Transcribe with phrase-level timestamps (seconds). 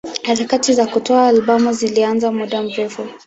[0.23, 3.05] Harakati za kutoa albamu zilianza muda mrefu.